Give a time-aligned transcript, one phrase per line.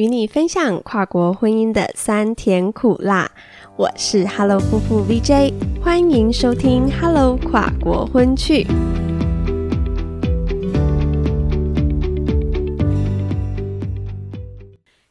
[0.00, 3.30] 与你分享跨国婚姻的酸甜苦辣。
[3.76, 5.52] 我是 Hello 夫妇 VJ，
[5.84, 8.66] 欢迎收听 Hello 跨国婚趣。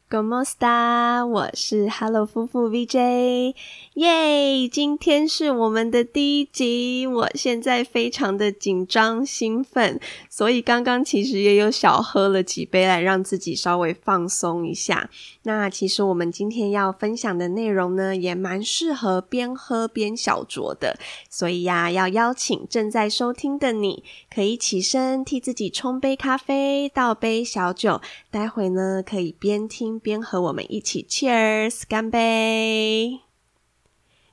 [0.10, 3.54] Gomosta 我是 Hello 夫妇 VJ，
[3.94, 4.68] 耶！
[4.68, 15.12] 今天是我们的第一集，我现在非常的紧张兴奋，所以刚刚其实也有小喝了几杯来让自己稍微放松一下。
[15.44, 20.98] 那其实我们今天要分享的内容呢，也蛮适合边喝边小酌的，
[21.30, 30.00] 所以呀，要邀请正在收听的你，可以起身替自己冲杯咖啡，倒杯小酒，待会呢可以边听。
[30.00, 33.22] 边和我们一起 Cheers 干杯！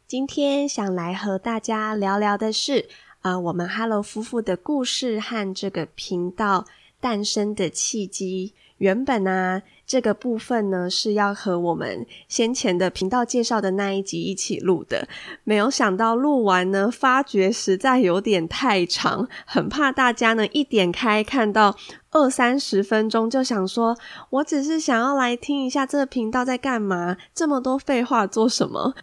[0.06, 2.88] 今天想来和大家聊聊的是，
[3.22, 6.66] 呃，我们 Hello 夫妇的故事和这个频道
[7.00, 8.54] 诞生的契机。
[8.78, 15.06] 原本呢，这个部分呢是要和我们先前的频道介绍的那一集一起录的，
[15.44, 21.76] 没有想到录完呢，发觉实在有点太长，很怕大家呢一点开看到
[22.10, 23.96] 二三十分钟就想说，
[24.30, 28.94] 我只是想要来听一下这个频道在干嘛，这么多废话做什么？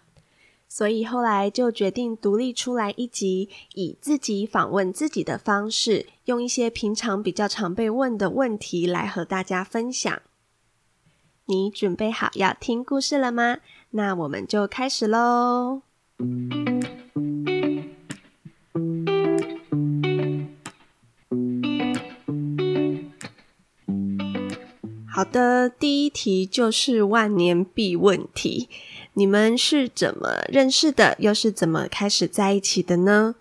[0.67, 10.21] 所以后来就决定独立出来一集，以自己访问自己的方式，用一些平常比较常被问的问题来和大家分享。
[11.45, 13.57] 你准备好要听故事了吗？
[13.89, 15.81] 那我们就开始喽。
[25.05, 28.69] 好的，第一题就是万年必问题。
[29.15, 31.17] 你们是怎么认识的？
[31.19, 33.35] 又是怎么开始在一起的呢？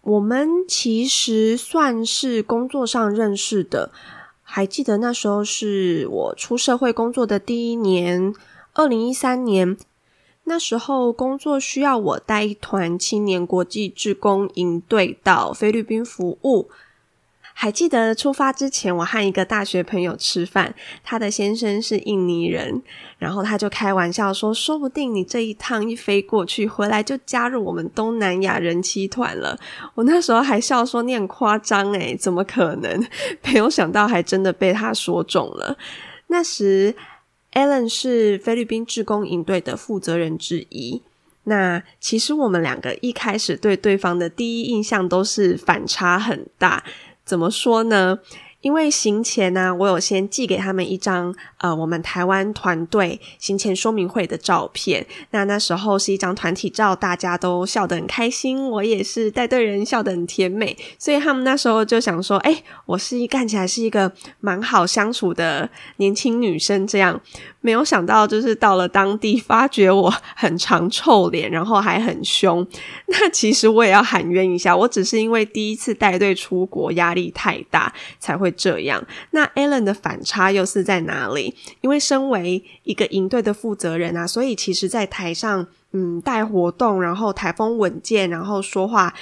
[0.00, 3.92] 我们其实算是工作上认识的。
[4.56, 8.32] 还记得那时候是我出社会工作的第一年，
[8.72, 9.76] 二零一三年。
[10.44, 16.70] 那时候工作需要我带一团青年国际志工营队到菲律宾服务。
[17.56, 22.82] 还记得出发之前，我和一个大学朋友吃饭，他的先生是印尼人，
[23.16, 29.58] 然后他就开玩笑说：“说不定你这一趟一飞过去，回来就加入我们东南亚人妻团了。”
[29.94, 33.06] 我那时候还笑说：“你很夸张诶，怎么可能？”
[33.46, 35.78] 没有想到还真的被他说中了。
[36.26, 36.94] 那时
[37.52, 41.00] ，Allen 是菲律宾志工营队的负责人之一。
[41.44, 46.82] 那其实我们两个一开始对对方的第一印象都是反差很大。
[47.24, 48.18] 怎么说呢？
[48.64, 55.06] 因为行前呢，我有先寄给他们一张呃，我们台湾团队行前说明会的照片。
[55.32, 64.10] 那那时候是一张团体照，大家都笑得很开心，我也是带队人笑得很甜美，所以他们那时候就想说：“哎，我是一看起来是一个
[64.40, 67.20] 蛮好相处的年轻女生。”这样
[67.60, 72.66] 没有想到，就是到了当地，发觉我很长臭脸，然后还很凶。
[73.08, 78.53] 那其实我也要喊冤一下，我只是因为第一次带队出国，压力太大才会。
[78.56, 81.54] 这样，那 Allen 的反差又是在哪里？
[81.80, 89.12] 因为身为一个营队的负责人啊，所以其实在台上，嗯，带活动，然后台风稳健，然后说话。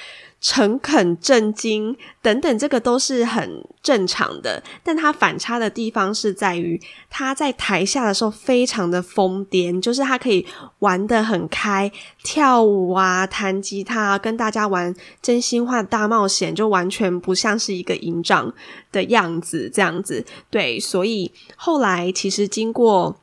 [0.42, 4.60] 诚恳、震惊等等，这个都是很正常的。
[4.82, 10.44] 但他反差的地方是在于，他在台下的时候非常的疯癫，就是他可以
[10.80, 11.90] 玩得很开，
[12.24, 14.92] 跳舞啊、弹吉他，跟大家玩
[15.22, 18.52] 真心话大冒险，就完全不像是一个营长
[18.90, 20.24] 的样子这样子。
[20.50, 23.16] 对，所以后来其实经过。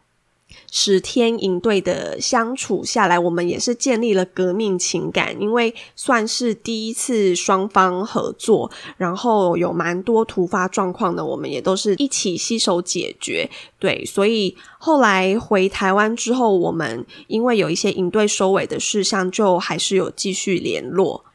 [0.72, 13.50] 十天营队的相处下来，我们也是建立了革命情感，因为算是第一次双方合作，然后有蛮多突发状况的，我们也都是一起携手解决。
[13.80, 21.26] 对，所以后来回台湾之后，我们因为有一些营队收尾的事项，就还是有继续联络。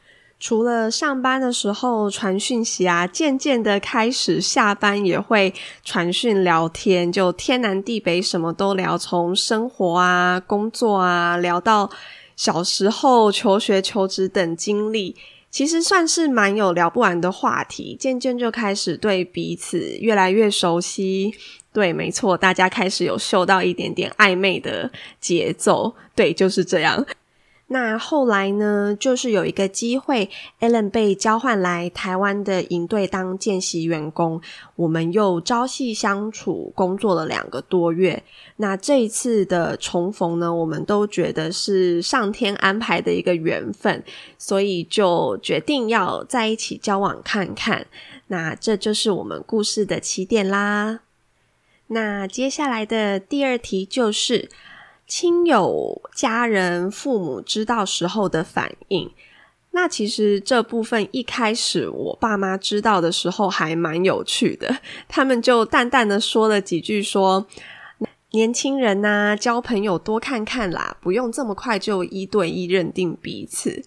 [0.45, 5.51] 除了上班的时候传讯息啊，渐渐的开始下班也会
[5.83, 11.89] 传讯聊天，就天南地北什么都聊，从生活啊、工作啊聊到
[12.35, 15.15] 小时候求学、求职等经历，
[15.49, 17.97] 其实算是蛮有聊不完的话题。
[17.99, 21.33] 渐渐就开始对彼此越来越熟悉。
[21.73, 25.95] 对，没错，大家开始有嗅到一点点暧昧的节奏。
[26.13, 27.03] 对，就是这样。
[27.67, 28.95] 那后来呢？
[28.99, 30.29] 就是有一个机会
[30.59, 34.39] ，Allen 被交换来台湾的营队当见习员工，
[34.75, 38.21] 我们又朝夕相处，工作了两个多月。
[38.57, 44.03] 那这一次的重逢呢，我们都觉得是上天安排的一个缘分，
[44.37, 47.87] 所以就决定要在一起交往看看。
[48.27, 50.99] 那这就是我们故事的起点啦。
[51.87, 54.49] 那接下来的第二题就是
[55.07, 59.11] 亲友、家人、父母知道时候的反应。
[59.71, 64.79] 那其实这部分一开始我爸妈知道的时候还蛮有趣的，
[65.09, 67.45] 他们就淡淡的说了几句，说
[68.31, 73.83] 年轻人呐，交朋友多看看啦，不用这么快就一对一认定彼此。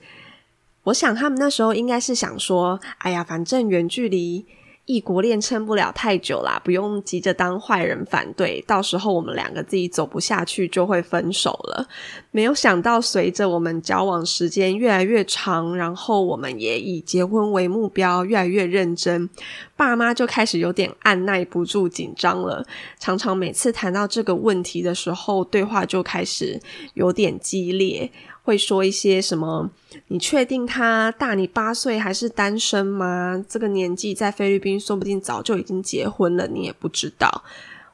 [0.84, 4.44] 我想他们那时候应该是想说，哎呀，反正远距离。
[4.88, 11.86] 异国恋撑不了太久啦，不用急着当坏人反对，到时候我们两个自己走不下去就会分手了。
[12.30, 19.28] 没有想到，随着我们交往时间越来越长，然后我们也以结婚为目标，越来越认真，
[19.76, 22.64] 爸妈就开始有点按耐不住紧张了。
[22.98, 26.58] 常常每次谈到这个问题的时候，对话就开始
[26.94, 28.10] 有点激烈。
[28.48, 29.70] 会说一些什么？
[30.06, 33.44] 你确定他大你八岁还是单身吗？
[33.46, 37.44] 这个年纪在菲律宾，说不定早就已经结婚了，你也不知道。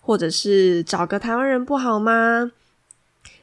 [0.01, 2.53] 或者是找个台湾人不好吗？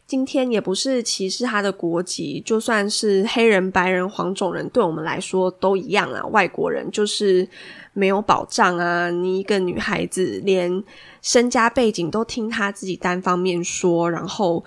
[0.07, 6.25] 今天也不是歧视他的国籍，就算是黑人、白人、黄种人，对我们来说都一样啊。
[6.27, 7.45] 外国人就是
[7.91, 9.09] 没有保障啊！
[9.09, 10.81] 你一个女孩子，连
[11.21, 14.63] 身家背景都听他自己单方面说，然后。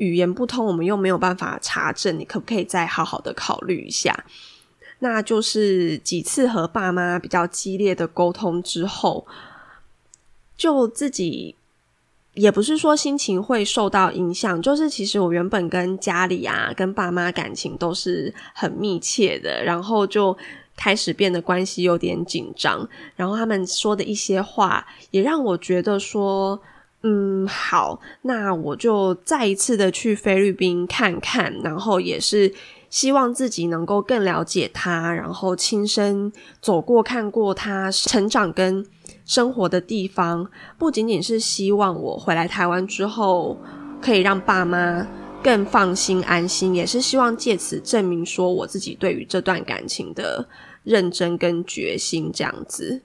[0.00, 4.24] 语言不通，我们又没有办法查证，你可不可以再好好的考虑一下？
[5.00, 9.26] 那就是几次和爸妈比较激烈的沟通之后，
[10.56, 11.54] 就自己
[12.32, 20.34] 也不是说心情会受到影响，就是其实我原本跟家里啊、跟爸妈感情都是很密切的，然后就
[20.76, 26.58] 开始变得关系有点紧张，然后他们说的一些话也让我觉得说。
[27.02, 32.52] 嗯，好，那我就再一次的去菲律宾看看，然后也是
[32.90, 36.30] 希望自己能够更了解他，然后亲身
[36.60, 38.84] 走过看过他成长跟
[39.24, 43.56] 生活的地方，不仅仅是希望我回来台湾之后
[44.02, 45.06] 可以让爸妈
[45.42, 50.46] 更放心安心，也是希望借此证明说我自己对于这段感情的
[50.84, 53.00] 认真跟决心，这样子。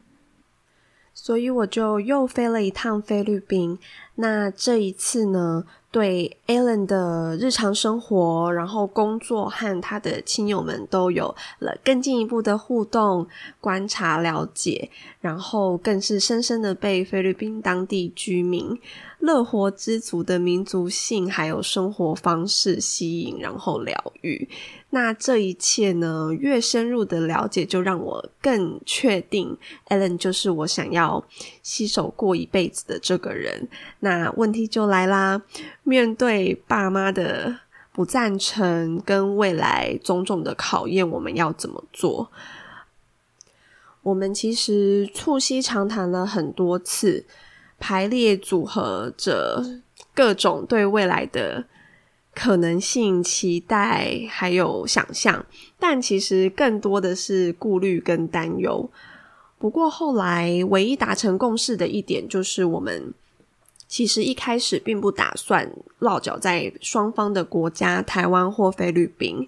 [1.15, 3.79] 所以我就又飞了一趟菲律宾。
[4.15, 13.27] 那这一次呢，对 Alan 的日常生活，然后工作和他的亲友们都有了更进一步的互动、
[13.59, 14.89] 观察、了解，
[15.19, 18.79] 然后更是深深的被菲律宾当地居民。
[19.19, 24.47] 乐活知足的民族性还有生活方式吸引，然后疗愈。
[24.91, 29.57] 那这一切呢，越深入的了解，就让我更确定
[29.89, 31.25] ，Allen 就是我想要
[31.63, 33.68] 携手过一辈子的这个人。
[34.06, 35.42] 那问题就来啦，
[35.84, 37.57] 面对爸妈的
[37.92, 42.31] 不赞成跟未来种种的考验，我们要怎么做？
[44.04, 47.25] 我们其实促膝长谈了很多次。
[47.78, 49.62] 排列组合着
[50.13, 51.66] 各种对未来的
[52.34, 55.46] 可能性、期待还有想象，
[55.78, 58.90] 但其实更多的是顾虑跟担忧。
[59.60, 63.13] 不过后来唯一达成共识的一点，就是我们
[63.87, 69.47] 其实一开始并不打算落脚在双方的国家——台湾或菲律宾。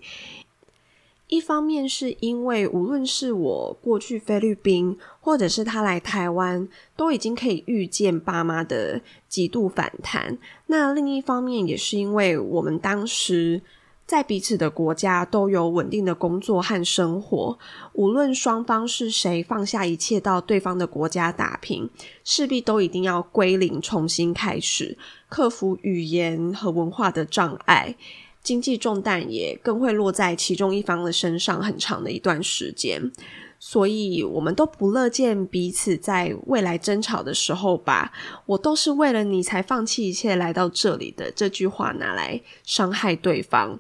[1.28, 10.38] 一方面是因为，无论是我过去菲律宾，或者是他来台湾，都已经可以预见爸妈的极度反弹。
[10.68, 13.62] 那另一方面，也是因为我们当时
[14.08, 17.60] 在彼此的国家都有稳定的工作和生活，
[17.92, 21.90] 无论双方是谁放下一切到对方的国家打拼，
[22.24, 24.98] 势必都一定要归零，重新开始，
[25.28, 27.96] 克服语言和文化的障碍。
[28.42, 33.12] 经济重担也更会落在其中一方的身上，很长的一段时间，
[33.60, 38.10] 所以我们都不乐见彼此在未来争吵的时候，把
[38.46, 43.78] 我都是为了你才放弃一切来到这里的这句话拿来伤害对方。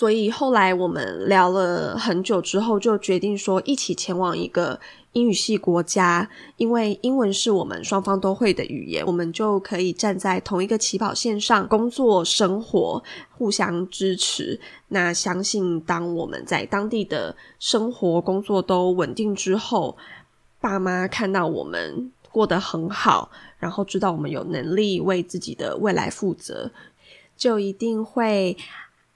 [0.00, 4.80] 所以后来我们聊了很久之后，就决定说一起前往一个。
[5.12, 13.02] 英语系国家，因为英文是我们双方都会的语言，我们就可以站在同一个起跑线上工作、生活，
[13.36, 14.60] 互相支持。
[14.88, 19.96] 那相信当我们在当地的生活、工作都稳定之后，
[20.60, 26.70] 爸妈看到我们过得很好，然后知道我们有能力为自己的未来负责，
[27.36, 28.56] 就一定会。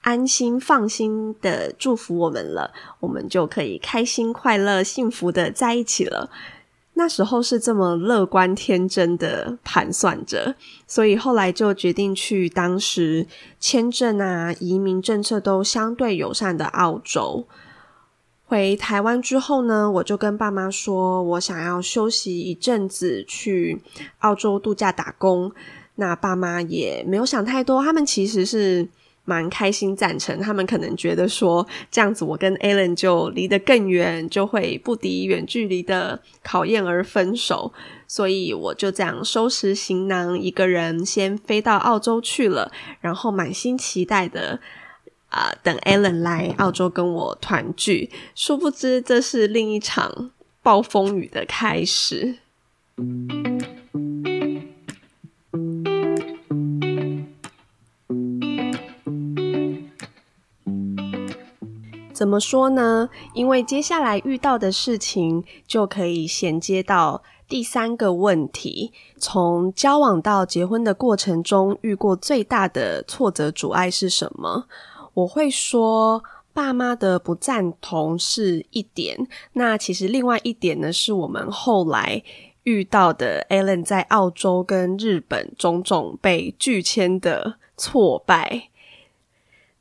[0.05, 2.71] 安心放心的祝福我们了，
[3.01, 6.31] 我们就可以开心快乐幸福的在一起了。
[6.93, 10.55] 那时候是这么乐观天真的盘算着，
[10.87, 13.27] 所以后来就决定去当时
[13.59, 17.47] 签证啊、移民政策都相对友善的澳洲。
[18.45, 23.81] 回台湾之后呢，我就跟爸妈说，我想要休息一阵子，去
[24.19, 25.51] 澳洲度假打工。
[25.97, 28.87] 那爸妈也没有想太多，他们其实是
[29.25, 30.39] 蛮开心赞成。
[30.41, 37.73] 他们可能觉得说，这样子我跟 Alan 就离得更远，就会不敌远距离的考验而分手。
[38.07, 44.61] 所以我就这样收拾行囊，一个人先飞到澳洲去了，然后满心期待的。
[45.31, 45.53] 啊！
[45.65, 50.31] 等 Alan 来澳洲跟我团聚，殊不知这是另一场
[50.63, 52.37] 暴风雨的开始。
[62.15, 63.09] 怎么说呢？
[63.33, 74.67] 因为接下来遇到的事情就可以衔接到第三个问题：从交往到结婚的过程中，遇过最大的挫折阻碍是什么？
[75.15, 79.27] 我会说，爸妈的不赞同是一点。
[79.55, 82.23] 那其实另外一点呢，是我们后来
[82.63, 88.71] 遇到的 Alan 在澳洲跟日本种种被拒签的挫败。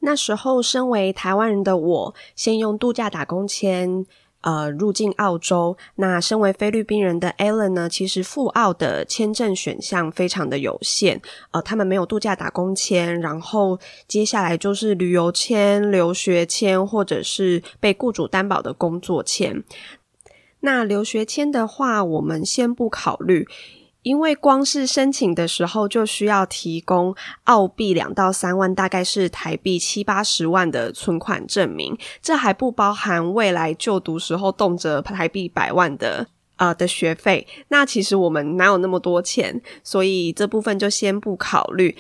[0.04, 4.06] 那时候，身为台湾人的我，先用度假打工签。
[4.44, 19.64] 呃，入境澳洲，那身为菲律宾人的 Alan 呢，其实赴澳的签证选项非常的有限，呃，他们没有度假打工签，然后接下来就是旅游签、留学签，或者是被雇主担保的工作签。
[20.60, 23.48] 那留学签的话，我们先不考虑。
[24.04, 37.48] 因为光是申请的时候就需要提供澳币两到三万，大概是台币七八十万的存款证明，这还不包含未来就读时候动辄台币百万的呃的学费。
[37.70, 41.96] 那其实我们哪有那么多钱，所以这部分就先不考虑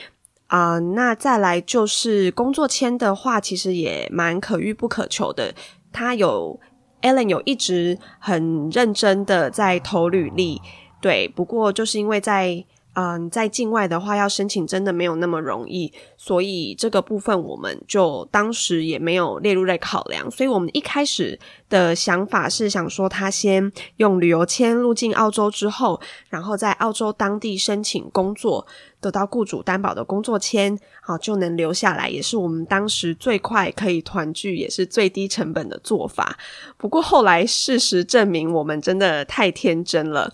[0.48, 0.79] 啊。
[0.79, 5.55] 那再来就是工作签的话，其实也蛮可遇不可求的。
[5.93, 6.60] 他有
[7.01, 10.62] Alan 有一直很认真的在投履历。
[11.03, 20.31] 对，不过就是因为在嗯在境外的话，要申请真的没有那么容易，所以这个部分我们就当时也没有列入在考量。
[20.31, 28.65] 所以我们一开始的想法是想说，他先用旅游签入境澳洲之后，然后在澳洲当地申请工作，
[29.01, 36.38] 得到雇主担保的工作签，好就能留下来，也是我们当时最快可以团聚，也是最低成本的做法。
[36.77, 40.31] 不过后来事实证明，我们真的太天真了。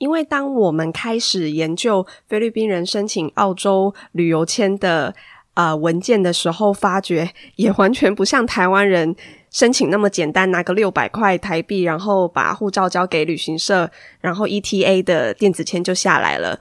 [0.00, 5.14] 因为当我们开始研究菲律宾人申请澳洲旅游签的
[5.52, 9.14] 呃文件的时候，发觉也完全不像台湾人
[9.50, 13.90] 申请那么简单，拿个六百块台币，然后把护照交给旅行社，
[14.22, 16.58] 然后 ETA 的电子签就下来了。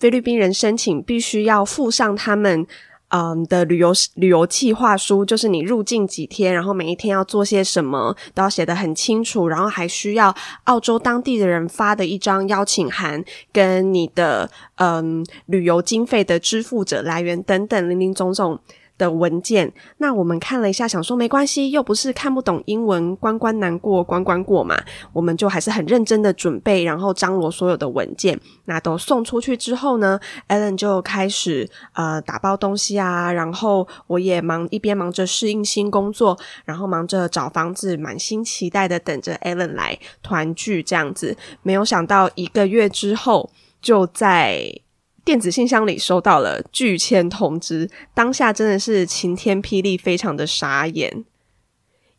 [0.00, 2.66] 菲律宾人申请必须要附上他们。
[3.08, 10.34] 嗯的旅游旅游计划书，就是你入境几天，然后每一天要做些什么，都要写的很清楚，然后还需要
[10.64, 18.60] 澳洲当地的人发的一张邀请函，跟你的嗯旅游经费的支付者来源等等，零零总总。
[18.98, 24.76] 的文件，那我们看了一下，想说没关系，又不是看不懂英文，关关难过关关过嘛，
[25.12, 43.50] 我们就还是很认真的准备，然后张罗所有的文件，那都送出去之后呢，Allen 就开始呃打包东西啊，然后我也忙一边忙着适应新工作，然后忙着找房子，满心期待的等着 Allen 来团聚这样子，没有想到一个月之后
[43.80, 44.80] 就在。
[45.28, 51.22] 电子信箱里收到了拒签通知，当下真的是晴天霹雳，非常的傻眼，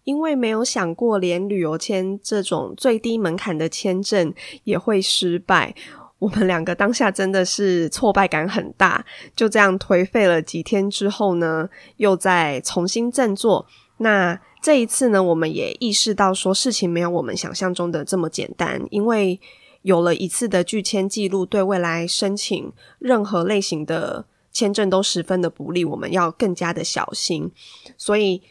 [0.04, 4.32] 因为没有想过连旅游签这种最低门槛的签证
[4.64, 5.74] 也会失败。
[6.20, 9.04] 我们两个当下真的是挫败感很大，
[9.36, 13.66] 就这样颓废了几天之后呢，又再重新振作。
[13.98, 19.40] 那这一次呢，我们也意识到说事情没有我们想象中的这么简单，因为。
[19.82, 25.86] 有了一次的拒签记录，对未来申请任何类型的签证都十分的不利。
[25.86, 27.52] 我们要更加的小心，
[27.98, 28.42] 所以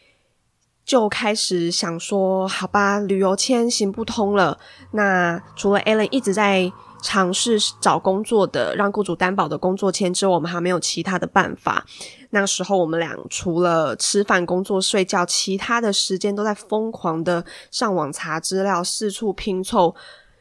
[0.83, 4.57] 就开始想说：好吧，旅游签行不通了。
[4.91, 6.71] 那除了 Alan 一直在
[7.01, 11.85] 尝试找工作的，让雇主担保的工作签之外，我们还没有其他的办法。
[12.31, 19.95] 那时候我们俩除了吃饭、工作、睡觉，其他的时间都在疯狂的上网查资料，四处拼凑。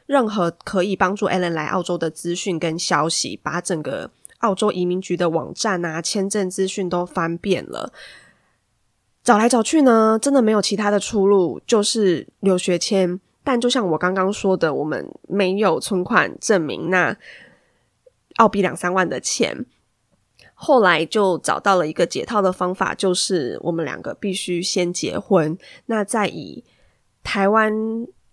[0.08, 7.92] 任何可以帮助 Allen 来澳洲的资讯跟消息，把整个澳洲移民局的网站啊、签证资讯都翻遍了，
[9.22, 13.20] 找来找去呢，真的没有其他的出路，就是留学签。
[13.44, 17.14] 但就像我刚刚说的，我们没有存款证明，那
[18.36, 19.66] 澳币两三万的钱，
[20.54, 26.64] 后来就找到了一个解套的方法，就是我们两个必须先结婚，那再以。
[27.24, 27.70] 台湾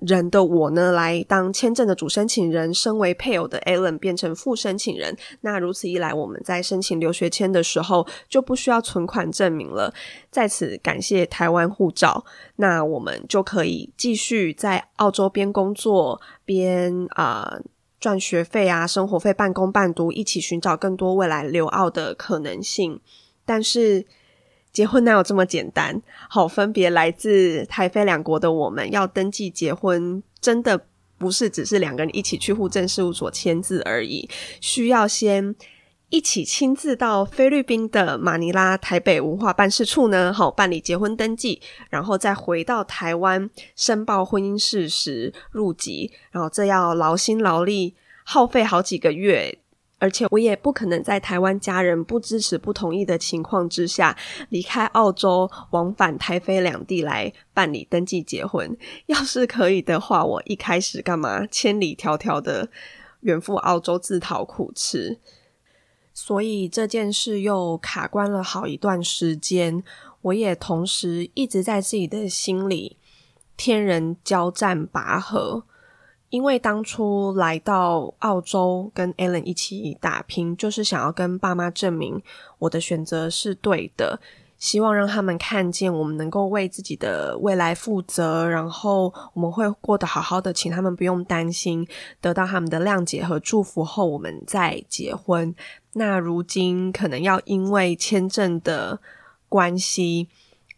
[0.05, 5.17] 人的我呢，来当签证的主申请人，身为配偶的 Alan 变成副申请人。
[5.41, 9.93] 那如此一来，我们在申请留学签的时候就不需要存款证明了。
[10.29, 12.23] 在此感谢台湾护照，
[12.57, 17.59] 那我们就可以继续在澳洲边工作边啊
[17.99, 22.99] 赚学费啊、生活费，半工半读，一起寻找更多未来留澳的可能性。
[23.45, 24.05] 但是。
[24.75, 26.01] 结婚哪有这么简单？
[26.29, 30.85] 好，分别来自台非两国的我们要登记结婚，真的
[31.17, 34.29] 不是只是两个人一起去户政事务所签字而已，
[34.59, 35.55] 需要先
[36.09, 49.57] 一起亲自到菲律宾的马尼拉台北文化办事处呢，好办理结婚登记，然后再回到台湾申报婚姻事实入籍，然后这要劳心劳力，耗费好几个月。
[49.97, 54.15] 而且我也不可能在台湾家人不支持、不同意的情况之下
[54.49, 58.77] 离开澳洲，往返台非两地来办理登记结婚。
[59.05, 62.69] 要是可以的话，我一开始干嘛千里迢迢的
[63.21, 65.17] 远赴澳洲自讨苦吃？
[66.13, 69.83] 所以这件事又卡关了好一段时间。
[70.21, 72.97] 我也同时一直在自己的心里
[73.55, 75.63] 天人交战拔河。
[76.35, 82.21] 因为当初来到澳洲跟 Allen 一起打拼，就是想要跟爸妈证明
[82.59, 84.19] 我的选择是对的，
[84.57, 91.87] 希望让他们看见我们能够为自己的未来负责，然后我们会过得好好的，请他们不用担心，
[92.19, 95.55] 得到他们的谅解和祝福后，我们再结婚。
[95.93, 98.99] 那如今可能要因为签证的
[99.47, 100.27] 关系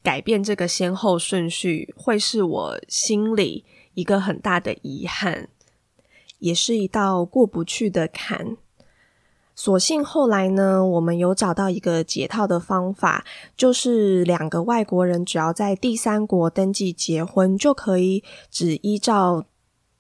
[0.04, 3.66] 改变这个先后顺序，会是我心里。
[3.98, 5.48] 一个很大的遗憾，
[6.38, 8.56] 也是一道过不去的坎。
[9.56, 13.26] 所幸后来呢，我们有找到一个解套的方法，
[13.56, 19.46] 就是两个外国人只要在第三国登记结婚，就可以只依照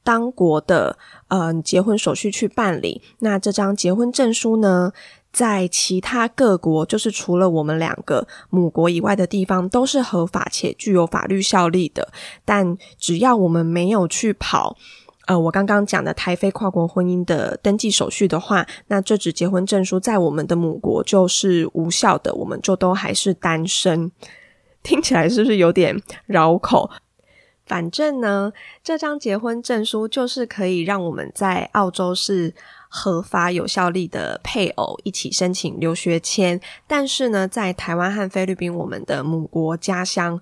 [0.03, 0.99] 当国的
[1.29, 3.01] 嗯结婚手续去办理。
[3.21, 4.93] 那这张结婚证书呢？
[5.31, 12.07] 在其他各国，就是除了我们两个母国以外的地方，都是合法且具有法律效力的。
[12.43, 14.75] 但只要我们没有去跑，
[15.27, 24.11] 呃，我刚刚讲的台非跨国婚姻的登记手续的话，那这纸结婚证书在我们的母国就是无效的，我们就都还是单身。
[24.81, 26.89] 听起来是不是有点绕口？
[27.67, 28.51] 反正呢，
[28.83, 32.55] 这张结婚证书就是可以让我们在澳洲是。
[32.89, 40.39] 合法有效力的配偶一起申请留学签，但是呢，在台湾和菲律宾，我们的母国家乡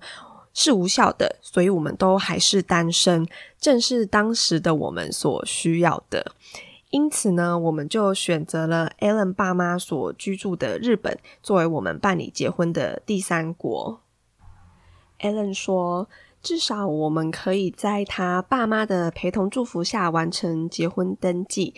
[0.54, 3.26] 是无效的，所以我们都还是单身，
[3.58, 6.32] 正是当时的我们所需要的。
[6.90, 14.00] 因此呢，我们就选择了 Alan 爸妈所居住的日本作为我们办理结婚的第三国。
[15.18, 16.08] Alan 说，
[16.46, 21.74] 至少我们可以在他爸妈的陪同祝福下完成结婚登记。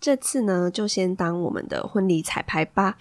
[0.00, 2.98] 这次呢，就先当我们的婚礼彩排吧。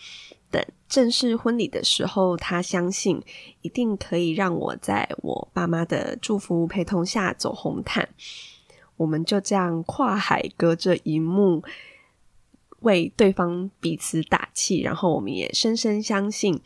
[0.51, 3.19] 等正式婚礼的时候，他相信
[3.63, 8.07] 一定可以让我在我爸妈的祝福陪同下走红毯。
[8.97, 11.63] 我们就这样跨海隔着一幕，
[12.81, 14.81] 为对方彼此打气。
[14.81, 16.61] 然后我们也深深相信，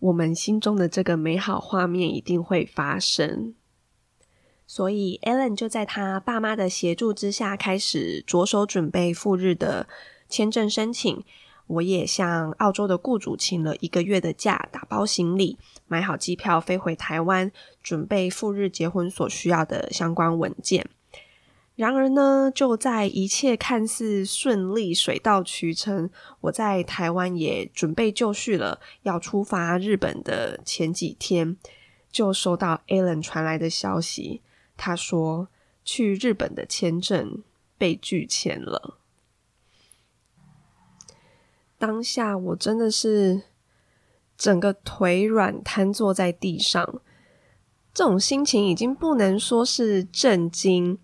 [0.00, 3.54] 我们心中的这个美好画面一定会发生。
[4.66, 9.86] 所以，Alan 就在他爸妈的协助之下，开始着手准备赴日的
[10.28, 11.24] 签证申请。
[11.68, 17.50] 我也向澳洲的雇主请了一个月的假，打包行李，买好机票飞回台湾，
[17.82, 20.88] 准备赴日结婚所需要的相关文件。
[21.74, 26.08] 然而呢，就在一切看似顺利、水到渠成，
[26.42, 31.56] 我在台湾也准备就绪了，要出发日本的前几天，
[32.10, 34.40] 就收到 Alan 传来的消息。
[34.76, 35.48] 他说
[35.84, 37.42] ：“去日本的签证
[37.78, 38.98] 被拒签了。”
[41.78, 43.42] 当下我真的是
[44.36, 47.00] 整个腿软，瘫坐在地上。
[47.92, 50.98] 这种心情已经不能说是震惊，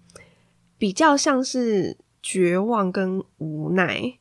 [0.76, 4.18] 比较像是绝望跟无奈。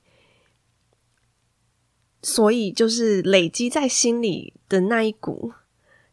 [2.22, 5.54] 所以，就是累积在心里的那一股。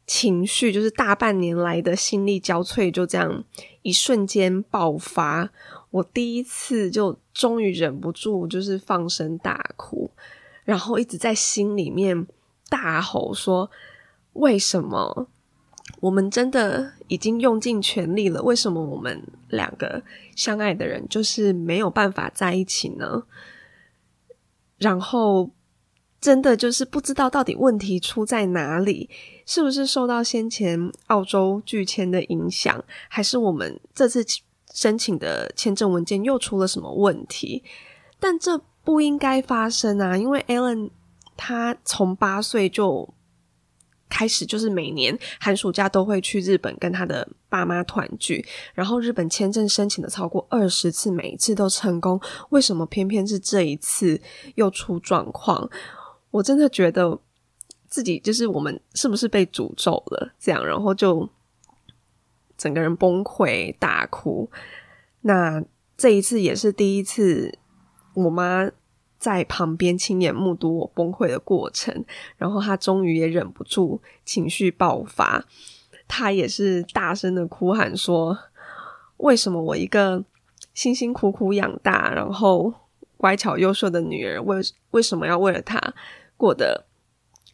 [0.08, 3.44] 情绪就是大半年来的心力交瘁，就这样
[3.82, 5.50] 一瞬间爆发。
[5.90, 10.10] 我第一次就终于忍不住，就是放声大哭，
[10.64, 12.26] 然后一直在心里面
[12.70, 13.70] 大吼说
[14.32, 15.28] ：“为什么
[16.00, 18.42] 我们真的已经用尽全力了？
[18.42, 20.02] 为什么我们两个
[20.34, 23.24] 相爱的人就是没有办法在一起呢？”
[24.78, 25.50] 然后
[26.20, 29.08] 真的就是不知道到底问题出在哪里，
[29.46, 34.24] 是不是受到先前澳洲拒签的影响，还是我们这次
[34.72, 37.62] 申请的签证文件又出了什么问题？
[38.18, 40.90] 但这不应该发生啊，因为 Alan
[41.36, 43.14] 他从八岁就。
[44.10, 54.18] 开始就是每年寒暑假都会去日本跟他的爸妈团聚，然后日本签证申请的超过二十次，每一次都成功，为什么偏偏是这一次
[54.54, 55.68] 又出状况？
[56.30, 57.18] 我真的觉得
[57.88, 60.32] 自己就是我们是不是被诅咒了？
[60.38, 61.28] 这样，然后就
[62.56, 64.50] 整个人崩溃大哭。
[65.22, 65.62] 那
[65.96, 67.58] 这一次也是第一次，
[68.14, 68.70] 我妈。
[69.18, 72.04] 在旁边亲眼目睹我崩溃的过程，
[72.36, 75.44] 然后她终于也忍不住情绪爆发，
[76.06, 78.38] 她也是大声的哭喊说
[79.18, 80.24] ：“为什么我一个
[80.72, 82.72] 辛辛苦苦养大，然后
[83.18, 84.56] 乖巧优秀的女儿，为
[84.92, 85.92] 为什么要为了他
[86.38, 86.86] 过得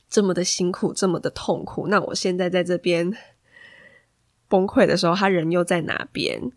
[0.09, 1.89] 这么的辛苦，这么的痛苦？
[1.89, 3.13] 那我现在在这边
[4.47, 6.53] 崩溃的时候，他人又在哪边？”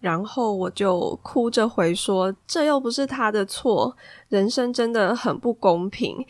[0.00, 3.96] 然后我就哭着回说：“这又不是他的错，
[4.28, 6.26] 人生真的很不公平。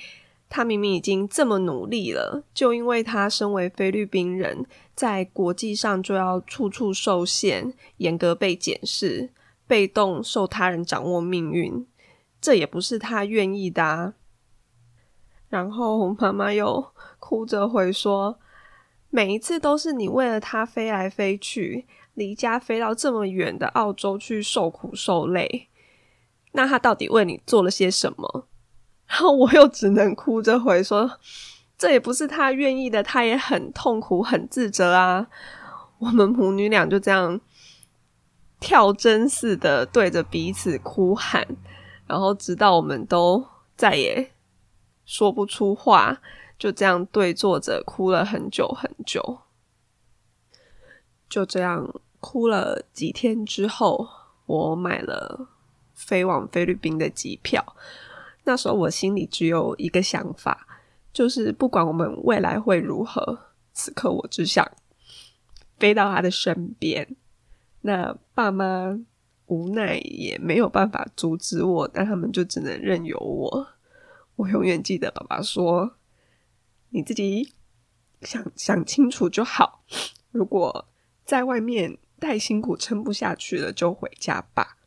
[0.49, 4.65] 他明明已经这么努力了，就因为他身为菲律宾人，
[4.95, 9.31] 在国际上就要处处受限，严格被检视，
[9.67, 11.87] 被动受他人掌握命运，
[12.41, 14.15] 这也不是他愿意的。”
[15.49, 18.39] 然后妈妈又哭着回说
[19.11, 25.69] ：“每一次都是你为了他飞来飞去。”离家飞到这么远的澳洲去受苦受累，
[26.53, 28.47] 那他到底为你做了些什么？
[29.09, 31.19] 然后我又只能哭着回说
[31.77, 35.27] ：“这也不是他愿意的，他也很痛苦、很自责啊。”
[35.99, 37.41] 我们母女俩就这样
[38.65, 41.47] 跳针似的对着彼此哭喊，
[42.07, 43.47] 然后直到我们都
[43.77, 44.33] 再也
[45.05, 46.23] 说不出话，
[46.59, 49.41] 就这样对坐着哭了很久很久，
[51.29, 52.01] 就这样。
[52.27, 54.09] 哭了几天之后，
[54.47, 55.47] 我买了
[55.93, 57.77] 飞往菲律宾的机票。
[58.45, 60.67] 那时候我心里只有一个想法，
[61.13, 63.39] 就是不管我们未来会如何，
[63.75, 64.67] 此刻我只想
[65.79, 67.15] 飞到他的身边。
[67.85, 68.99] 那爸妈
[69.47, 73.69] 无奈也没有办法阻止我，但他们就只能任由我。
[74.37, 75.97] 我永远记得爸爸说
[76.91, 77.53] ：“你自己
[78.23, 79.85] 想想清楚就好。
[80.31, 80.89] 如果
[81.25, 84.79] 在外面。”太辛苦，撑不下去了，就回家吧。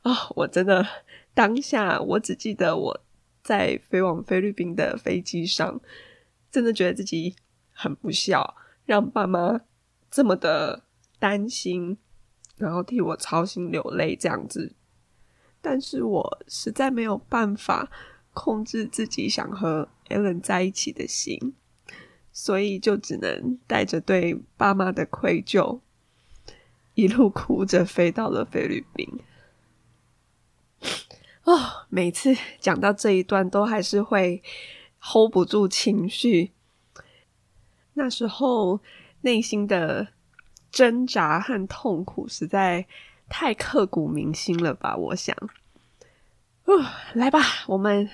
[0.00, 0.86] 啊，我真的
[1.34, 3.00] 当下，我只记得我
[3.42, 5.78] 在飞往菲律宾的飞机上，
[6.50, 7.36] 真的觉得自己
[7.72, 9.60] 很不孝，让爸妈
[10.10, 10.84] 这么的
[11.20, 11.96] 担心，
[12.56, 14.74] 然后替我操心流泪这样子。
[15.60, 17.88] 但是我实在没有办法
[18.32, 21.54] 控制自己想和 Allen 在一起的心，
[22.32, 25.80] 所以就只能带着对爸妈的愧疚。
[26.94, 29.20] 一路哭着飞到了菲律宾。
[31.44, 34.42] 哦，每次讲到这一段，都还是会
[34.98, 36.52] hold 不住情绪。
[37.94, 38.80] 那时候
[39.22, 40.08] 内心的
[40.70, 42.86] 挣扎和痛苦实在
[43.28, 44.96] 太刻骨铭心了吧？
[44.96, 45.36] 我想，
[46.64, 48.08] 哦，来吧，我们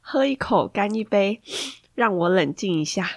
[0.00, 1.40] 喝一口，干一杯，
[1.94, 3.08] 让我冷静一下。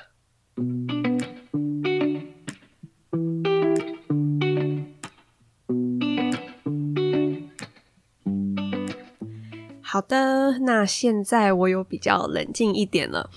[9.82, 13.32] 好的，那现在我有比较冷静一点了。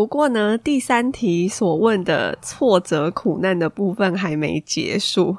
[0.00, 5.36] 不过呢，第三题所问的挫折苦难的部分还没结束，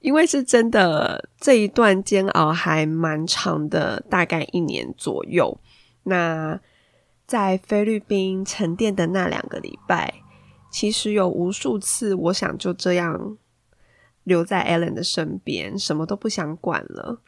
[0.00, 5.60] 因为是真的这一段煎熬还蛮长的，大概一年左右。
[6.04, 6.58] 那
[7.26, 10.14] 在菲律宾沉淀的那两个礼拜，
[10.70, 13.36] 其实有无数次，我想就这样
[14.24, 17.20] 留在 Allen 的身边，什么都不想管了。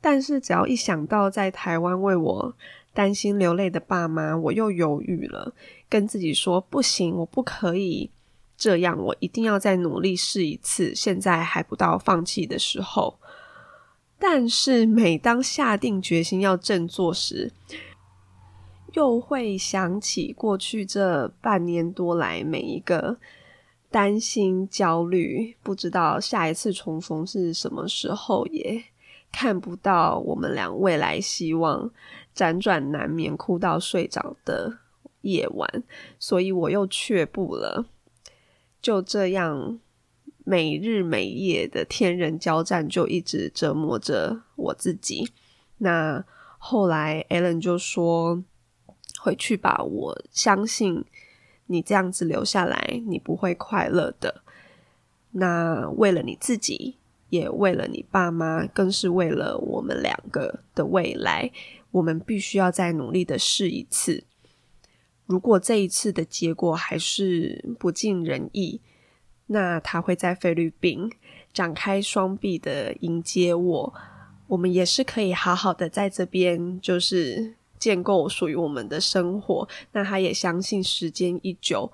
[0.00, 2.54] 但是只要一想到在台湾为我
[2.98, 5.54] 担心流泪的爸妈，我又犹豫了，
[5.88, 8.10] 跟自己说不行，我不可以
[8.56, 10.92] 这样，我一定要再努力试一次。
[10.96, 13.16] 现在还不到放弃的时候。
[14.18, 17.52] 但是每当下定决心要振作时，
[18.94, 23.16] 又会想起过去这半年多来每一个
[23.92, 28.82] 担心、焦虑，不知道下一次重逢是什么时候也。
[29.30, 31.90] 看不到我们俩未来希望，
[32.38, 34.78] 辗转难眠，哭到睡着的
[35.22, 35.82] 夜晚，
[36.20, 37.86] 所以我又却步了。
[38.80, 39.80] 就这样，
[40.44, 45.32] 每日每夜的天人交战，就一直折磨着我自己。
[45.78, 46.24] 那
[46.58, 48.44] 后来，Allen 就说
[49.20, 51.04] ：“回去吧，我相信
[51.66, 54.42] 你这样子留下来，你不会快乐的。
[55.32, 56.98] 那为了你自己，
[57.30, 61.50] 也为了你爸妈，更是为了我们两个的未来，
[61.90, 64.24] 我们必须要再努力的试一次。
[65.26, 68.80] 如果这一次的结果还是不尽人意，
[69.46, 71.10] 那他会在菲律宾
[71.52, 73.94] 展开双臂的迎接我。”
[74.48, 79.68] 我们也是可以好好的在这边，就是建构属于我们的生活。
[79.92, 81.92] 那他也相信时间一久，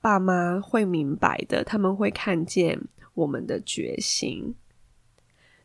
[0.00, 2.80] 爸妈会明白的，他们会看见
[3.14, 4.56] 我们的决心。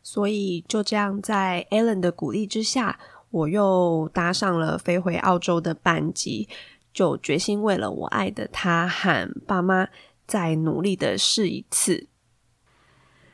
[0.04, 3.00] 所以就这样，在 Alan 的鼓励之下，
[3.34, 6.48] 我又搭上了飞回澳洲的班机，
[6.92, 9.88] 就决心为了我爱的他和爸妈，
[10.24, 12.06] 再努力的试一次。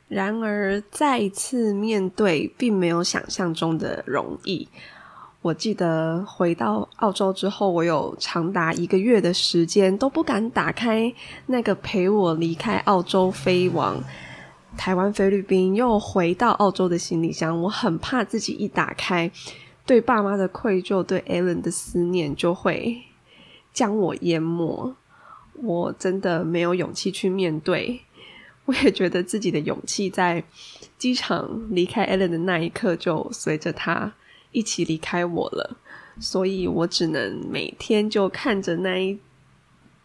[0.07, 4.67] 然而，再一次面对，并没有想象中的容易。
[5.43, 11.13] 我记得回到澳洲之后，我有长达一个月的时间都不敢打开
[11.45, 14.03] 那个陪我离开澳洲飞往
[14.75, 17.61] 台湾、菲律宾，又回到澳洲的行李箱。
[17.61, 19.31] 我很怕自己一打开，
[19.85, 23.03] 对爸妈的愧疚，对 Alan 的思念就会
[23.73, 24.95] 将我淹没。
[25.55, 28.01] 我真的没有勇气去面对。
[28.65, 30.43] 我也觉得自己的勇气在
[30.97, 34.13] 机场离开 Allen 的那一刻就随着他
[34.51, 35.77] 一起离开我了，
[36.19, 39.19] 所以我只能每天就看着那一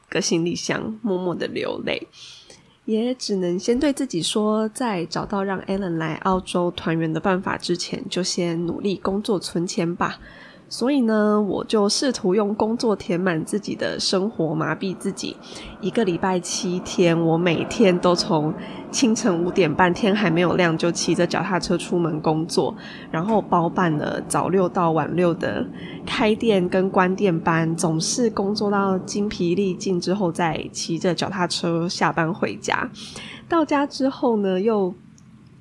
[0.09, 2.09] 个行李箱默默的流泪，
[2.87, 10.19] 也只能先对自己说，在找到让 Allen 来澳洲团圆的办法之前，就先努力工作存钱吧。
[10.69, 15.37] 所以呢，我就试图用工作填满自己的生活，麻痹自己。
[15.81, 18.53] 一个礼拜七天，我每天都从
[18.91, 22.75] 清晨五点半天还没有亮就骑着脚踏车出门工作，
[23.11, 25.65] 然后包办了早六到晚六的
[26.05, 32.91] 开店跟关店班，总是工作到精疲力尽之后，再骑着脚踏车下班回家。
[33.49, 34.93] 到家之后呢，又。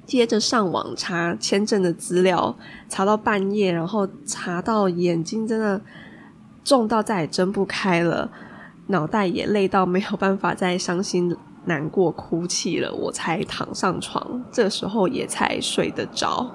[0.06, 2.56] 接着上网查签证的资料，
[2.88, 5.82] 查到半夜，然后查到眼睛真的
[6.64, 8.30] 重到再也睁不开了，
[8.88, 16.52] 脑袋也累到没有办法再伤心难过哭泣了，我才躺上床，这时候也才睡得着。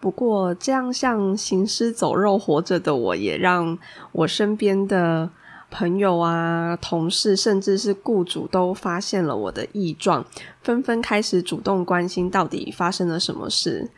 [0.00, 3.78] 不过这样像行尸走肉活着的我，也让
[4.12, 5.30] 我身边的。
[5.70, 10.24] 朋友啊，同事，甚至是雇主都发现了我的异状，
[10.62, 13.90] 纷纷开始主动关心到底发生了什么事。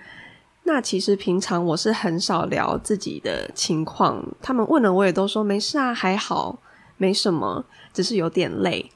[0.65, 6.59] 那其实平常我是很少聊自己的情况，他们问了我也都说没事啊，还好，
[6.97, 8.91] 没什么，只是有点累。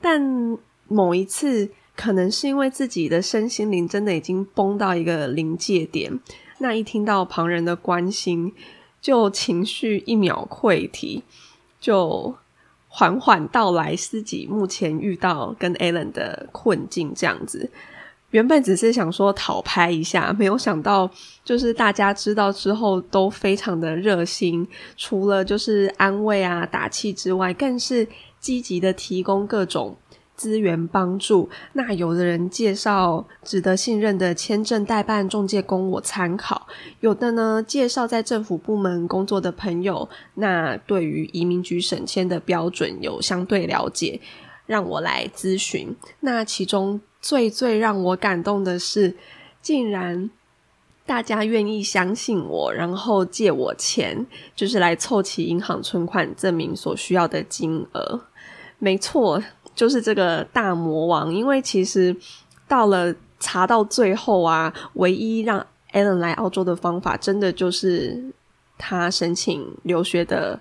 [0.00, 6.18] 但某一次，可能是因为自己的身心灵真的已经崩到一个临界点，
[6.58, 8.54] 那一听到旁人的关心，
[9.00, 11.24] 就情绪一秒溃堤。
[11.80, 12.34] 就
[12.88, 17.70] 缓缓道来自己目前遇到跟 Alan 的困境，这样子。
[18.30, 21.10] 原本只是想说讨拍一下，没有想到
[21.44, 28.06] 就是大家知道之后都非常的热心，除了就是安慰啊打气之外，更是
[28.38, 29.96] 积极的提供各种。
[30.38, 36.68] 资源帮助，那有的人介绍值得信任的签证代办中介供我参考，
[37.00, 44.20] 有的呢介绍在政府部门工作的朋友，那对于移民局审签的标准有相对了解，
[44.64, 45.96] 让我来咨询。
[46.20, 49.16] 那其中最最让我感动的是，
[49.60, 50.30] 竟然
[51.04, 54.24] 大家愿意相信我，然后借我钱，
[54.54, 58.20] 就是来凑齐银行存款证明所需要的金额。
[58.80, 59.42] 没错。
[59.78, 62.14] 就是这个大魔王，因为其实
[62.66, 68.24] 到了查到最后啊，唯一让 Alan 来澳洲的方法，真的就是
[68.76, 70.58] 他申请留学的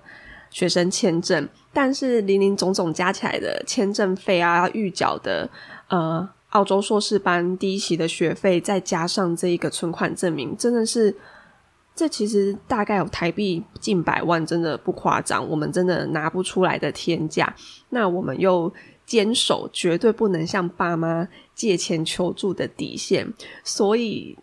[0.52, 1.50] 学生签证。
[1.74, 5.50] 但是零零总总加起来的签证费啊，预缴的
[5.88, 11.16] 呃澳洲硕士班第一期的学费，再加上这一个存款证明，真的是
[11.96, 17.56] 这其实大概有台币近百万，真的不夸张，我们真的拿不出来的天价。
[17.90, 18.72] 那我们又。
[19.08, 24.38] 坚守绝对不能向爸妈借钱求助的底线，所以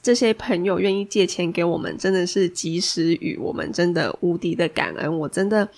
[0.00, 5.18] 这些朋友愿意借钱给我们，真的是及时雨，我们真的无敌的感恩。
[5.18, 5.68] 我真的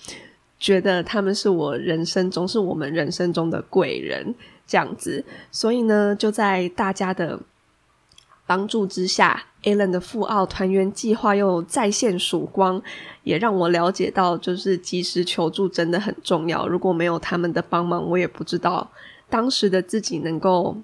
[0.59, 4.35] 觉得他们是我人生中，是我们人生中的贵人，
[4.67, 5.23] 这样子。
[5.51, 7.39] 所以呢，就在大家的。
[8.45, 12.81] 帮助之下，Alan 的赴澳团圆计划又再现曙光，
[13.23, 16.67] 也让我了解到，就是及时求助真的很重要。
[16.67, 18.91] 如果没有他们的帮忙，我也不知道
[19.29, 20.77] 当时的自己能够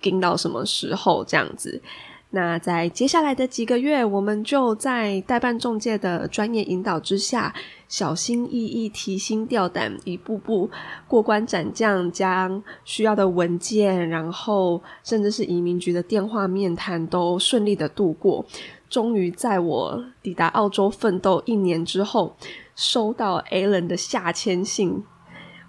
[0.00, 1.80] 盯到什么时候这样子。
[2.30, 7.54] 那在接下来的几个月，我们就在代办中介的专业引导之下，
[7.88, 10.68] 小心翼翼、提心吊胆，一步步
[11.06, 18.44] 过关斩将，将需要的文件，然后甚至是移民局的电话面谈，都顺利的度过。
[18.90, 22.36] 终于在我抵达澳洲奋斗一年之后，
[22.76, 25.02] 收到 Alan 的下签信。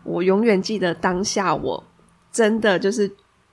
[0.03, 1.85] 我永远记得当下，我
[2.33, 3.09] 真的就是。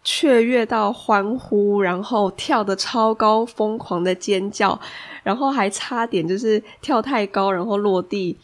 [0.08, 4.80] 雀跃到欢呼，然后跳的超高，疯狂的尖叫，
[5.24, 8.38] 然后还差点就是跳太高，然后落地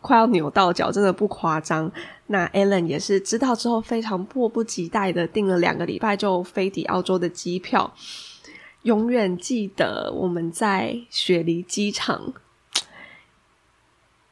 [0.00, 1.90] 快要扭到脚，真的不夸张。
[2.28, 7.92] 那 Alan 也是知道之后，非常迫不及待的订了两个礼拜就飞抵澳洲的机票。
[8.82, 12.32] 永远记得我们在雪梨机场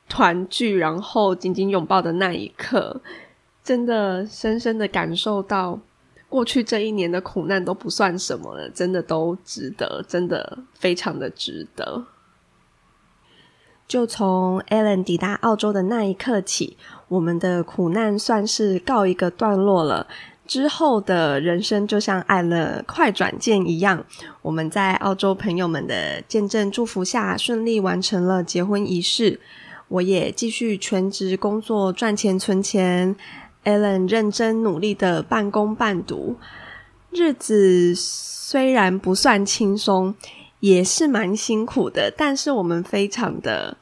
[0.08, 3.00] 团聚，然后紧紧拥抱的那一刻，
[3.64, 5.80] 真的深深的感受到。
[6.30, 12.06] 过去这一年的苦难都不算什么了，真的都值得，真的非常的值得。
[13.88, 16.76] 就从 Alan 抵达澳洲的那一刻起，
[17.08, 20.06] 我们的苦难算是告一个段落了。
[20.46, 24.04] 之后的人生就像按了快转键一样，
[24.42, 29.40] 我们在澳洲朋友们的见证祝福下，顺利完成了结婚仪式。
[29.88, 33.16] 我也继续全职工作，赚钱存钱。
[33.64, 36.36] Alan 认真努力的半工半读，
[37.10, 40.14] 日子虽然不算轻松，
[40.60, 43.76] 也是蛮辛苦的，但是我们非常的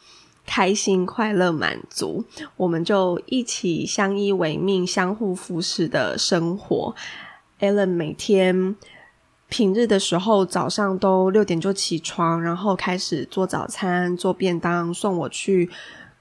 [0.45, 2.25] 开心、快乐、满足，
[2.57, 6.95] 我们就一起相依为命、相互扶持的生活。
[7.61, 8.75] Alan 每天
[9.49, 15.71] 平日的时候早上都六点就起床，然后开始做早餐、做便当，送我去。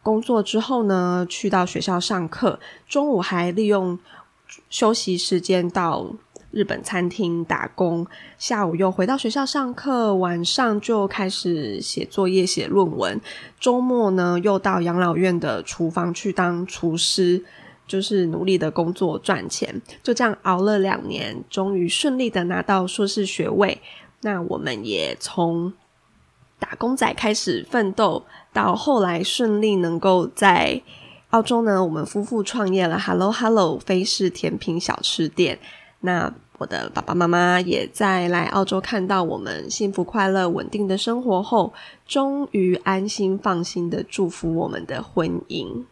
[0.08, 4.00] 工作之后呢，去到学校上课，中午还利用
[4.70, 6.10] 休息时间到
[6.50, 13.20] 日本餐厅打工，下午又回到学校上课，晚上就开始写作业、写论文，
[13.60, 17.44] 周末呢又到养老院的厨房去当厨师，
[17.86, 23.82] 就是努力的工作赚钱，就这样熬了两年，终于顺利的拿到硕士学位。
[24.22, 25.74] 那我们也从
[26.58, 28.24] 打工仔开始奋斗。
[28.58, 30.82] 到后来顺利能够在
[31.30, 35.60] 澳洲呢，我们夫妇创业了 Hello Hello 飞式甜品小吃店。
[36.00, 41.72] 那我的爸爸妈妈也在来澳洲看到我们幸福快乐稳定的生活后，
[42.08, 45.84] 终于安心放心的祝福我们的婚姻。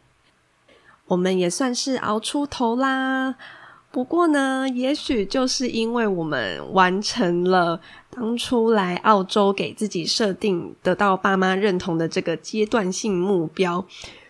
[1.05, 3.35] 我们也算是熬出头啦。
[3.91, 7.79] 不过呢，也许就是因为我们完成了
[8.15, 13.85] 当初来澳洲给自己设定、得到爸妈认同的这个阶段性目标，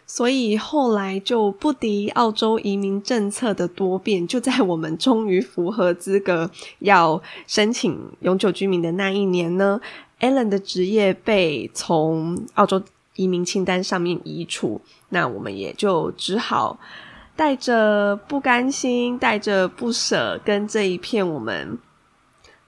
[0.07, 9.79] 所以后来就不敌澳洲移民政策的多变，就在我们终于符合资格要申请永久居民的那一年呢
[10.19, 12.81] ，Allen 的职业被从澳洲
[13.15, 16.79] 移民清单上面移除，那我们也就只好。
[17.35, 21.77] 带着不甘心，带着不舍，跟这一片我们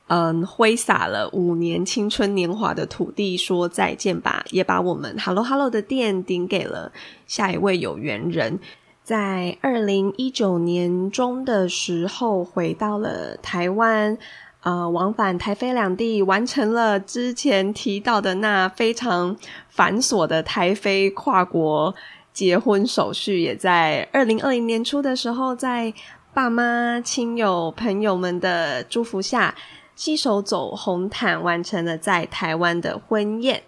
[0.08, 6.92] 嗯挥洒了五年青春年华的土地说再见吧，也把我们 Hello Hello 的店顶给了
[7.26, 8.60] 下一位有缘人。
[9.04, 14.18] 在二零一九年中的时候，回到了台湾，
[14.64, 19.38] 呃，往返台非两地，完成了之前提到的那非常
[19.70, 21.96] 繁琐的台非跨国。
[22.34, 25.94] 结婚手续也在二零二零年初的时候，在
[26.34, 29.56] 爸妈、亲友、朋友们的祝福下，
[29.98, 33.64] 携手走红毯，完成了在台湾的婚宴。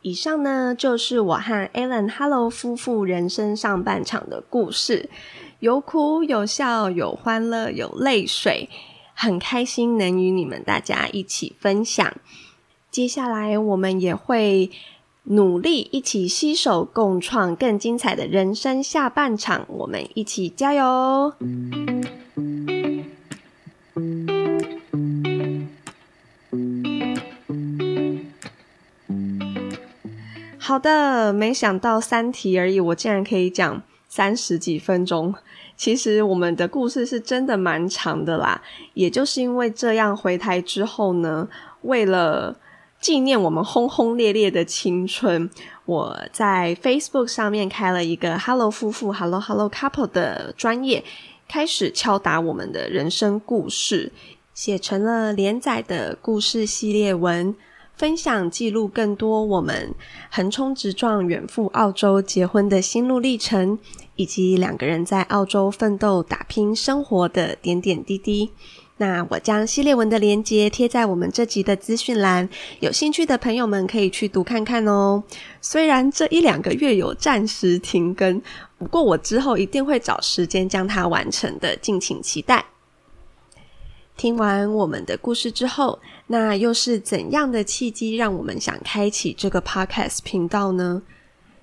[0.00, 5.10] 以上呢，就是我和 Alan Hello 夫妇人生上半场的故事，
[5.58, 8.70] 有苦有笑，有欢乐有泪水，
[9.12, 12.14] 很开心能与你们大家一起分享。
[12.90, 14.70] 接下来我们也会。
[15.28, 21.32] 努力一起携手共创更精彩的人生下半场，我们一起加油！
[30.66, 35.32] 好的，没想到三题而已，我竟然可以讲三十几分钟。
[35.76, 38.60] 其实我们的故事是真的蛮长的啦，
[38.94, 41.48] 也就是因为这样，回台之后呢，
[41.82, 42.56] 为了。
[42.98, 45.48] 纪念我们轰轰烈烈的青春，
[45.84, 51.04] 我在 Facebook 上面开了一个 Hello 夫妇 Hello Hello Couple 的专业，
[51.46, 54.10] 开始敲打我们的人生故事，
[54.54, 57.54] 写成了连载的故事系列文，
[57.96, 59.94] 分享记录更多我们
[60.30, 63.78] 横冲直撞远赴澳洲结婚的心路历程，
[64.16, 68.52] 以及两个人在澳洲奋斗打拼生活的点点滴滴。
[68.98, 72.48] 那我将系列文的连接贴在我们这集的资讯栏，
[72.80, 75.22] 有兴趣的朋友们可以去读看看哦。
[75.62, 78.40] 虽然这一两个月有暂时停更，
[78.76, 82.64] 不过我之后一定会找时间将它完成的，敬请期待。
[84.16, 85.98] 听完我们的故事之后，
[86.28, 91.02] 那又是怎样的契机让我们想开启这个 podcast 频道呢？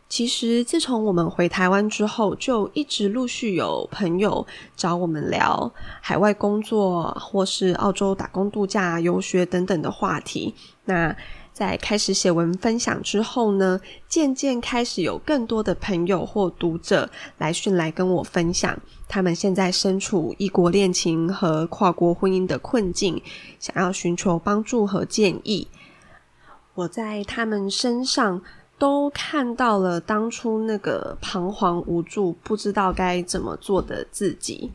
[0.07, 4.45] 其实，自从我们回台湾之后，就一直陆续有朋友
[4.75, 10.53] 找我们聊海外工作，或是澳洲打工度假、游学等等的话题。
[10.85, 11.15] 那
[11.51, 18.79] 在开始写文分享之后呢，渐渐开始有更多的朋友或读者来讯来跟我分享，
[19.13, 23.21] 他们现在身处异国恋情和跨国婚姻的困境，
[23.59, 25.67] 想要寻求帮助和建议。
[26.73, 28.41] 我在他们身上。
[28.79, 34.71] 都看到了当初那个彷徨无助、不知道该怎么做的自己。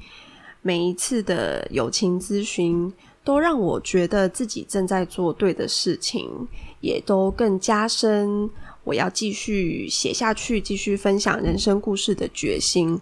[0.62, 2.90] 每一次的友情咨询，
[3.22, 6.48] 都让我觉得自己正在做对的事情，
[6.80, 8.48] 也都更加深
[8.84, 12.98] 我要继续写下去、继续分享人生故事的决心。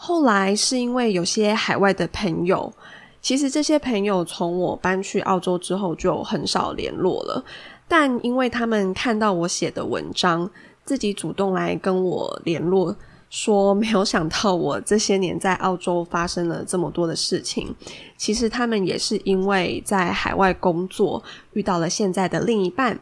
[0.00, 2.72] 后来是因为有些海外的朋友，
[3.20, 7.44] 其实这些朋友从我搬去澳洲之后就很少联络了。
[7.88, 10.48] 但因为他们看到我写的文章，
[10.84, 12.94] 自己主动来跟我联络，
[13.28, 17.74] 说没有想到我这些年在澳洲发生了这么多的事情。
[18.16, 21.20] 其实他们也是因为在海外工作，
[21.54, 22.96] 遇到了现在的另一半，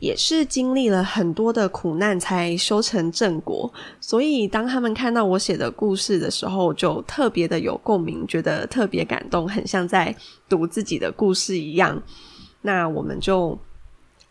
[0.00, 3.72] 也是经历了很多的苦难才修成正果。
[4.00, 10.12] 所以当他们看到我写的故事的时候，就特别的有共鸣，觉得特别感动，很像在
[10.48, 12.02] 读自己的故事一样。
[12.62, 13.56] 那我们就。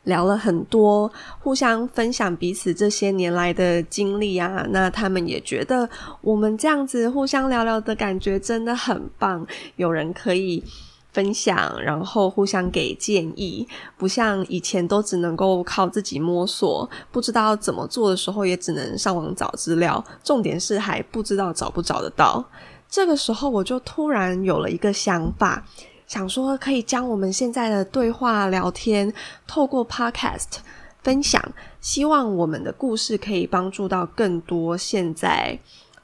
[0.03, 4.65] 聊了很多，互相分享彼此这些年来的经历啊。
[4.70, 5.88] 那他们也觉得
[6.22, 9.45] 我们这样子互相聊聊的感觉真的很棒，
[9.76, 10.63] 有人可以
[11.12, 22.43] 分享，然后互相给建议，不像以前都只能够靠自己摸索，不知道怎么做的时候也只能上网找资料，重点是还不知道找不找得到。
[22.89, 25.66] 这个时候我就突然有了一个想法。
[26.07, 29.14] 想说可以将我们现在的对话聊天
[29.45, 30.57] 透过 Podcast
[31.03, 31.39] 分享，
[31.80, 35.60] 希望我们的故事可以帮助到更多现在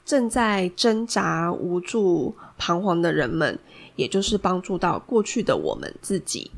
[0.06, 3.58] 正在挣扎、无助、彷徨的人们，
[3.96, 6.52] 也就是帮助到过去的我们自己。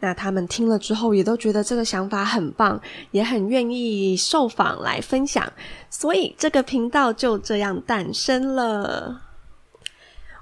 [0.00, 2.80] 那他们听了之后，也都觉得这个想法很棒，
[3.10, 5.50] 也很愿意受访来分享，
[5.88, 9.22] 所以这个频道就这样诞生了。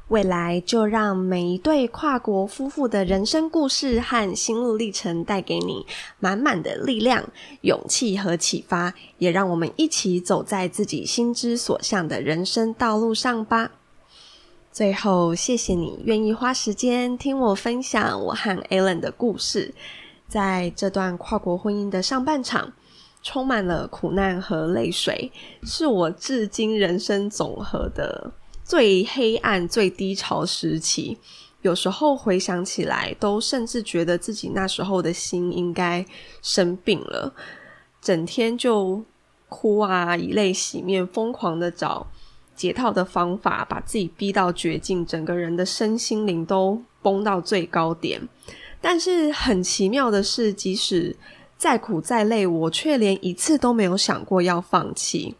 [0.09, 5.86] 未来就让每一对跨国夫妇的人生故事和心路历程带给你
[6.18, 7.24] 满满的力量、
[7.62, 13.70] 勇气和启发，也让我们一起走在自己心之所向的人生道路上吧。
[14.73, 19.75] 最后，谢谢你愿意花时间听我分享我和 Alan 的故事。
[20.27, 22.73] 在这段跨国婚姻的上半场，
[23.23, 25.31] 充满了苦难和泪水，
[25.62, 28.33] 是我至今人生总和的。
[28.64, 31.18] 最黑暗、最低潮时期，
[31.61, 36.03] 有时候回想起来，都甚至觉得自己那时候的心应该
[36.41, 37.35] 生病了，
[38.01, 39.05] 整天就
[39.51, 42.07] 哭啊，以泪洗面，疯狂的找
[42.63, 48.21] 解套的方法，把自己逼到绝境，整个人的身心灵都崩到最高点。
[48.81, 51.17] 但是很奇妙的是，即使
[51.57, 55.35] 再苦再累，我却连一次都没有想过要放弃。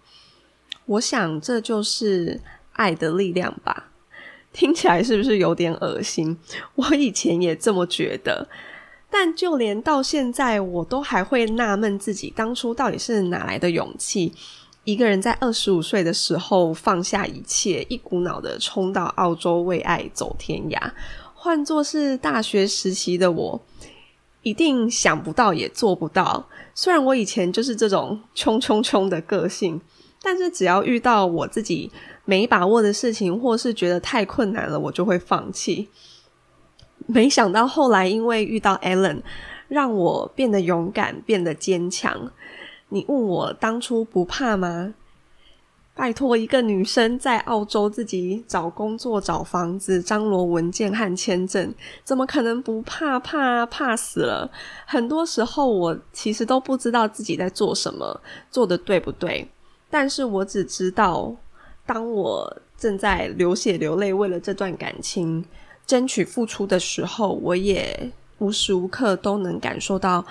[0.87, 2.41] 我想，这就是。
[2.75, 3.91] 爱的力量吧，
[4.51, 6.39] 听起来是不是有点恶心？
[6.75, 8.49] 我以前也这么觉得，
[9.11, 14.33] 但就连到现在，我都还会纳闷自己当初到底是哪来的勇气，
[14.85, 20.91] 一个人在二十五岁的时候放下一切，一股脑的冲到澳洲为爱走天涯。
[21.35, 23.61] 换作是大学时期的我，
[24.43, 26.49] 一定想不到也做不到。
[26.75, 29.81] 虽然我以前就是这种冲冲冲的个性，
[30.23, 31.91] 但是只要遇到我自己。
[32.25, 35.89] 没把握的事情，或是觉得太困难了，我就会放弃。
[37.09, 39.23] 没想到后来因为遇到 Allen，
[39.67, 42.31] 让我变得勇敢，变得坚强。
[42.93, 44.93] 你问我当初不怕吗？
[45.95, 51.75] 拜托，一个女生在澳洲自己找工作、找房子、张罗文件和签证，
[52.05, 53.19] 怎么可能不怕？
[53.19, 54.51] 怕怕死了！
[54.87, 58.21] 很多时候，我其实都不知道自己在做什么，
[58.51, 59.49] 做的对不对。
[59.91, 61.35] 但是我只知道。
[61.85, 65.45] 当我正在流血流泪，为了这段感情
[65.85, 70.25] 争取付出的时候，我也无时无刻都能感受到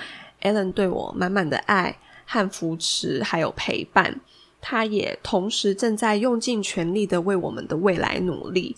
[0.43, 1.97] Alan 对我满满的爱
[2.32, 4.21] 和扶持，还有陪伴。
[4.61, 8.73] 他也同时正在用尽全力的为我们的未来努力。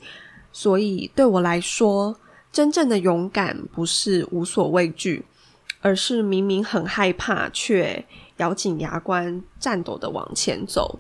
[0.51, 2.17] 所以对我来说，
[2.51, 5.23] 真正的勇敢不是无所畏惧，
[5.81, 8.03] 而是明明很害怕，却
[8.37, 10.99] 咬紧牙关、颤抖的往前走，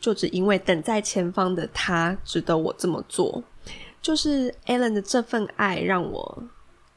[0.00, 3.44] 就只因为等在前方的他值得我这么做。
[4.00, 6.42] 就是 Alan 的这份爱，让我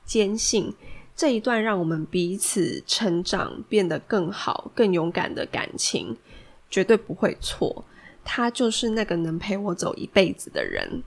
[0.06, 0.74] 坚信
[1.16, 6.18] 这一段让我们彼此成长、变得更好、更勇敢的感情
[6.70, 7.86] 绝对不会错。
[8.24, 11.04] 他就是那个能陪我走一辈子的人。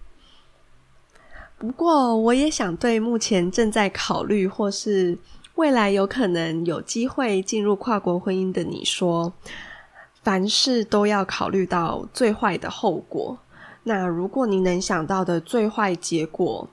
[1.58, 5.18] 不过，我也想对目前正在考虑或是
[5.56, 9.32] 未来有可能有机会进入跨国婚姻的你说：
[10.22, 13.36] 凡事都要考虑到最坏的后果。
[13.82, 16.68] 那如果你能想到的最坏结果，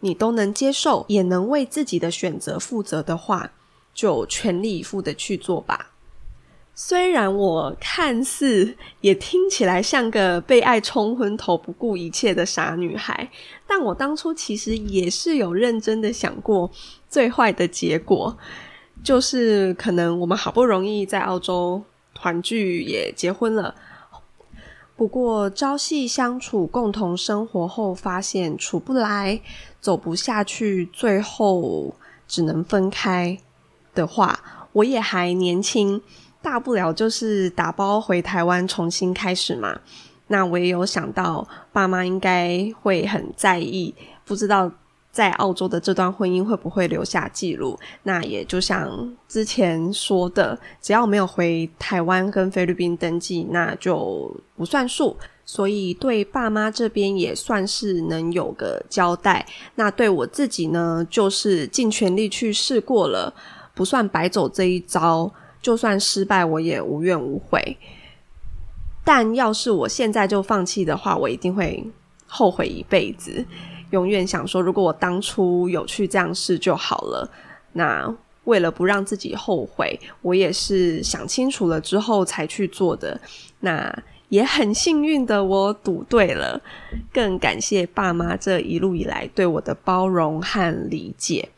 [0.00, 3.50] 你都能接受，也能为自己的选择负责的话，
[3.92, 5.92] 就全力以赴的去做吧。
[6.74, 13.28] 虽然我看似也听起来像个被爱冲昏头、不顾一切的傻女孩，
[13.66, 16.70] 但我当初其实也是有认真的想过
[17.08, 18.38] 最坏的结果，
[19.02, 21.82] 就是可能我们好不容易在澳洲
[22.14, 23.74] 团聚，也结婚了，
[24.94, 29.40] 不过朝夕相处、共同生活后，发现处不来、
[29.88, 31.94] 走不下去，最后
[32.26, 33.38] 只能分开
[33.94, 34.38] 的话，
[34.74, 35.98] 我也还年轻。
[36.42, 39.80] 大不了就是打包回台湾重新开始嘛。
[40.26, 43.94] 那我也有想到，爸妈应该会很在意，
[44.26, 44.70] 不知道
[45.10, 47.78] 在澳洲的这段婚姻会不会留下记录。
[48.02, 55.16] 那也就像之前说的，只要没有回台湾跟菲律宾登记，那就不算数。
[55.50, 59.46] 所以对爸妈这边也算是能有个交代。
[59.76, 63.32] 那对我自己呢，就是尽全力去试过了，
[63.74, 65.32] 不算白走这一招。
[65.62, 67.78] 就算失败，我也无怨无悔。
[69.02, 71.82] 但要是我现在就放弃的话，我一定会
[72.26, 73.42] 后悔一辈子。
[73.90, 77.30] 永远想说，如果我当初有去这样试就好了。
[77.72, 83.18] 那为了不让自己后悔，我也是想清楚了之后才去做的。
[83.60, 86.60] 那也很幸运的，我赌对了。
[87.12, 91.50] 更感谢爸妈这一路以来对我的包容和理解。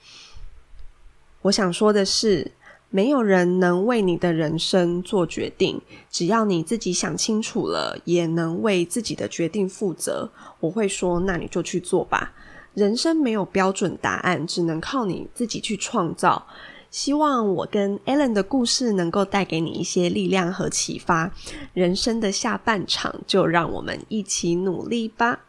[1.42, 2.52] 我想说的是。
[2.92, 10.28] 没有人能为你的人生做决定，只要你自己想清楚了，也能为自己的决定负责。
[10.58, 12.32] 我会说，那你就去做吧。
[12.74, 16.44] 人生没有标准答案，只能靠你自己去创造。
[16.91, 21.30] 希望我跟 Alan 的故事能够带给你一些力量和启发。
[21.72, 25.41] 人生的下半场，就让我们一起努力吧。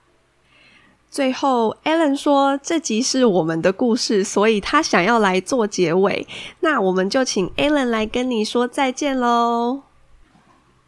[1.09, 6.27] 最后，Alan 说这集是我们的故事，所以他想要来做结尾。
[6.59, 9.81] 那我们就请 Alan 来跟你说再见喽。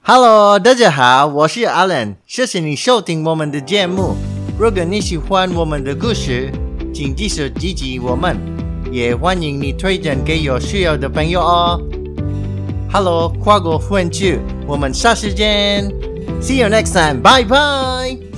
[0.04, 4.16] Hello，大家好，我是 Alan，谢谢你收听我们的节目。
[4.60, 6.52] 如果你喜欢我们的故事，
[6.94, 8.38] 请继续支持我们，
[8.94, 11.82] 也欢迎你推荐给有需要的朋友哦。
[12.92, 14.38] Hello，跨国混聚，
[14.68, 15.92] 我们下次见
[16.40, 18.33] ，See you next time，拜拜。